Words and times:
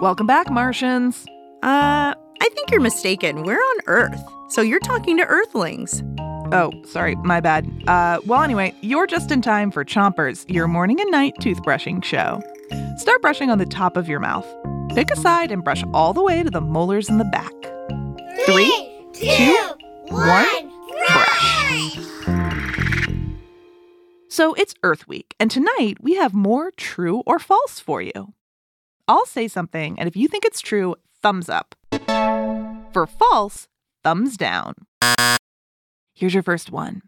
Welcome 0.00 0.26
back, 0.26 0.50
Martians. 0.50 1.24
Uh, 1.62 2.14
I 2.14 2.48
think 2.54 2.70
you're 2.70 2.80
mistaken. 2.80 3.44
We're 3.44 3.56
on 3.56 3.76
Earth, 3.86 4.20
so 4.48 4.62
you're 4.62 4.80
talking 4.80 5.16
to 5.16 5.24
Earthlings. 5.24 6.02
Oh, 6.52 6.72
sorry, 6.86 7.14
my 7.16 7.40
bad. 7.40 7.66
Uh, 7.86 8.18
well, 8.26 8.42
anyway, 8.42 8.74
you're 8.80 9.06
just 9.06 9.30
in 9.30 9.40
time 9.42 9.70
for 9.70 9.84
Chompers, 9.84 10.44
your 10.52 10.66
morning 10.66 11.00
and 11.00 11.10
night 11.10 11.34
toothbrushing 11.40 12.04
show. 12.04 12.42
Start 12.98 13.22
brushing 13.22 13.48
on 13.50 13.58
the 13.58 13.66
top 13.66 13.96
of 13.96 14.08
your 14.08 14.20
mouth. 14.20 14.46
Pick 14.94 15.10
a 15.10 15.16
side 15.16 15.50
and 15.50 15.64
brush 15.64 15.82
all 15.94 16.12
the 16.12 16.22
way 16.22 16.42
to 16.42 16.50
the 16.50 16.60
molars 16.60 17.08
in 17.08 17.18
the 17.18 17.24
back. 17.24 17.52
Three, 18.44 19.06
two, 19.12 19.56
one, 20.08 20.70
brush. 21.06 21.98
So 24.28 24.52
it's 24.54 24.74
Earth 24.82 25.06
Week, 25.06 25.34
and 25.38 25.50
tonight 25.50 25.98
we 26.00 26.16
have 26.16 26.34
more 26.34 26.70
true 26.72 27.22
or 27.24 27.38
false 27.38 27.78
for 27.78 28.02
you. 28.02 28.34
I'll 29.08 29.26
say 29.26 29.48
something, 29.48 29.98
and 29.98 30.08
if 30.08 30.16
you 30.16 30.28
think 30.28 30.44
it's 30.44 30.60
true, 30.60 30.94
thumbs 31.22 31.48
up. 31.48 31.74
For 32.92 33.06
false, 33.06 33.68
thumbs 34.04 34.36
down. 34.36 34.74
Here's 36.14 36.34
your 36.34 36.42
first 36.42 36.70
one 36.70 37.02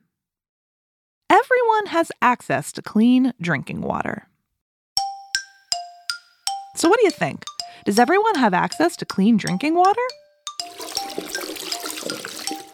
Everyone 1.30 1.86
has 1.86 2.10
access 2.20 2.72
to 2.72 2.82
clean 2.82 3.32
drinking 3.40 3.80
water. 3.80 4.28
So, 6.76 6.88
what 6.88 6.98
do 6.98 7.04
you 7.04 7.10
think? 7.10 7.44
Does 7.84 7.98
everyone 7.98 8.34
have 8.36 8.54
access 8.54 8.96
to 8.96 9.04
clean 9.04 9.36
drinking 9.36 9.74
water? 9.74 10.00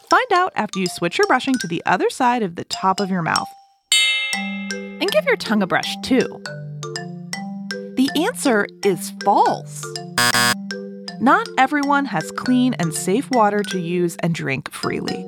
Find 0.09 0.33
out 0.33 0.53
after 0.57 0.79
you 0.79 0.87
switch 0.87 1.19
your 1.19 1.27
brushing 1.27 1.55
to 1.61 1.67
the 1.67 1.83
other 1.85 2.11
side 2.11 2.43
of 2.43 2.57
the 2.57 2.65
top 2.65 3.01
of 3.01 3.11
your 3.11 3.23
mouth. 3.23 3.49
And 4.35 5.11
give 5.11 5.25
your 5.25 5.37
tongue 5.37 5.63
a 5.63 5.67
brush 5.67 5.97
too. 6.03 6.43
The 8.13 8.25
answer 8.25 8.67
is 8.85 9.13
false. 9.23 9.85
Not 11.21 11.47
everyone 11.59 12.07
has 12.07 12.33
clean 12.33 12.75
and 12.75 12.93
safe 12.93 13.31
water 13.31 13.63
to 13.69 13.79
use 13.79 14.17
and 14.17 14.35
drink 14.35 14.69
freely. 14.73 15.25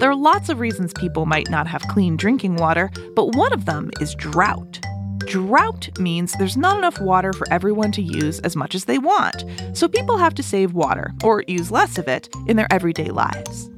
There 0.00 0.10
are 0.10 0.14
lots 0.14 0.50
of 0.50 0.60
reasons 0.60 0.92
people 0.92 1.24
might 1.24 1.48
not 1.48 1.66
have 1.66 1.80
clean 1.88 2.18
drinking 2.18 2.56
water, 2.56 2.90
but 3.16 3.36
one 3.36 3.54
of 3.54 3.64
them 3.64 3.90
is 4.00 4.14
drought. 4.14 4.80
Drought 5.20 5.98
means 5.98 6.34
there's 6.34 6.58
not 6.58 6.76
enough 6.76 7.00
water 7.00 7.32
for 7.32 7.50
everyone 7.50 7.92
to 7.92 8.02
use 8.02 8.38
as 8.40 8.54
much 8.54 8.74
as 8.74 8.84
they 8.84 8.98
want, 8.98 9.44
so 9.72 9.88
people 9.88 10.18
have 10.18 10.34
to 10.34 10.42
save 10.42 10.74
water, 10.74 11.14
or 11.24 11.42
use 11.48 11.70
less 11.70 11.96
of 11.96 12.06
it, 12.06 12.28
in 12.48 12.58
their 12.58 12.70
everyday 12.70 13.08
lives. 13.08 13.70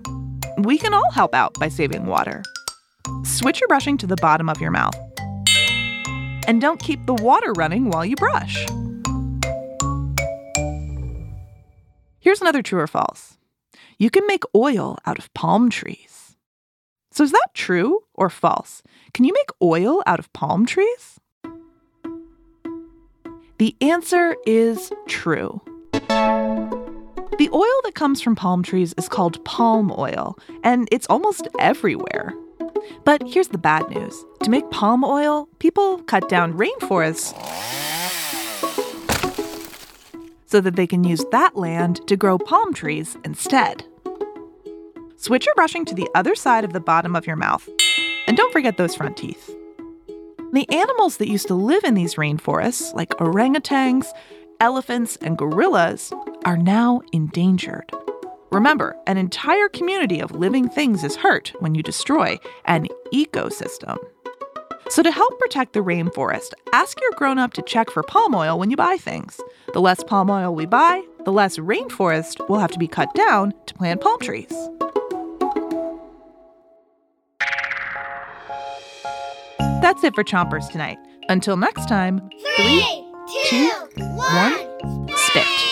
We 0.58 0.78
can 0.78 0.94
all 0.94 1.12
help 1.12 1.32
out 1.32 1.54
by 1.60 1.68
saving 1.68 2.06
water. 2.06 2.42
Switch 3.22 3.60
your 3.60 3.68
brushing 3.68 3.98
to 3.98 4.06
the 4.08 4.16
bottom 4.16 4.48
of 4.48 4.60
your 4.60 4.72
mouth. 4.72 4.96
And 6.52 6.60
don't 6.60 6.78
keep 6.78 7.06
the 7.06 7.14
water 7.14 7.50
running 7.54 7.88
while 7.88 8.04
you 8.04 8.14
brush. 8.14 8.66
Here's 12.20 12.42
another 12.42 12.60
true 12.60 12.80
or 12.80 12.86
false. 12.86 13.38
You 13.96 14.10
can 14.10 14.26
make 14.26 14.42
oil 14.54 14.98
out 15.06 15.18
of 15.18 15.32
palm 15.32 15.70
trees. 15.70 16.36
So, 17.10 17.24
is 17.24 17.32
that 17.32 17.54
true 17.54 18.00
or 18.12 18.28
false? 18.28 18.82
Can 19.14 19.24
you 19.24 19.32
make 19.32 19.48
oil 19.62 20.02
out 20.04 20.18
of 20.18 20.30
palm 20.34 20.66
trees? 20.66 21.18
The 23.56 23.74
answer 23.80 24.36
is 24.44 24.92
true. 25.08 25.62
The 25.92 27.48
oil 27.50 27.80
that 27.84 27.94
comes 27.94 28.20
from 28.20 28.36
palm 28.36 28.62
trees 28.62 28.92
is 28.98 29.08
called 29.08 29.42
palm 29.46 29.90
oil, 29.96 30.36
and 30.62 30.86
it's 30.92 31.06
almost 31.06 31.48
everywhere. 31.58 32.34
But 33.04 33.22
here's 33.26 33.48
the 33.48 33.58
bad 33.58 33.88
news 33.90 34.24
to 34.42 34.50
make 34.50 34.70
palm 34.70 35.04
oil, 35.04 35.48
people 35.58 35.98
cut 36.04 36.28
down 36.28 36.54
rainforests 36.54 37.32
so 40.46 40.60
that 40.60 40.76
they 40.76 40.86
can 40.86 41.02
use 41.02 41.24
that 41.30 41.56
land 41.56 42.06
to 42.06 42.16
grow 42.16 42.38
palm 42.38 42.74
trees 42.74 43.16
instead. 43.24 43.84
Switch 45.16 45.46
your 45.46 45.54
brushing 45.54 45.84
to 45.86 45.94
the 45.94 46.08
other 46.14 46.34
side 46.34 46.64
of 46.64 46.72
the 46.72 46.80
bottom 46.80 47.16
of 47.16 47.26
your 47.26 47.36
mouth. 47.36 47.68
And 48.26 48.36
don't 48.36 48.52
forget 48.52 48.76
those 48.76 48.94
front 48.94 49.16
teeth. 49.16 49.50
The 50.52 50.68
animals 50.70 51.16
that 51.16 51.28
used 51.28 51.46
to 51.46 51.54
live 51.54 51.84
in 51.84 51.94
these 51.94 52.16
rainforests, 52.16 52.92
like 52.92 53.10
orangutans, 53.10 54.06
elephants, 54.60 55.16
and 55.22 55.38
gorillas, 55.38 56.12
are 56.44 56.58
now 56.58 57.00
endangered. 57.12 57.90
Remember, 58.52 58.94
an 59.06 59.16
entire 59.16 59.70
community 59.70 60.20
of 60.20 60.32
living 60.32 60.68
things 60.68 61.04
is 61.04 61.16
hurt 61.16 61.54
when 61.60 61.74
you 61.74 61.82
destroy 61.82 62.38
an 62.66 62.86
ecosystem. 63.10 63.96
So, 64.90 65.02
to 65.02 65.10
help 65.10 65.38
protect 65.38 65.72
the 65.72 65.80
rainforest, 65.80 66.52
ask 66.74 67.00
your 67.00 67.12
grown 67.12 67.38
up 67.38 67.54
to 67.54 67.62
check 67.62 67.88
for 67.90 68.02
palm 68.02 68.34
oil 68.34 68.58
when 68.58 68.70
you 68.70 68.76
buy 68.76 68.98
things. 68.98 69.40
The 69.72 69.80
less 69.80 70.04
palm 70.04 70.28
oil 70.28 70.54
we 70.54 70.66
buy, 70.66 71.02
the 71.24 71.32
less 71.32 71.56
rainforest 71.56 72.46
will 72.50 72.58
have 72.58 72.70
to 72.72 72.78
be 72.78 72.86
cut 72.86 73.14
down 73.14 73.54
to 73.64 73.74
plant 73.74 74.02
palm 74.02 74.20
trees. 74.20 74.52
That's 79.80 80.04
it 80.04 80.14
for 80.14 80.24
Chompers 80.24 80.70
tonight. 80.70 80.98
Until 81.30 81.56
next 81.56 81.88
time, 81.88 82.28
Three, 82.56 82.84
two, 83.48 83.70
one, 83.96 85.08
spit. 85.16 85.71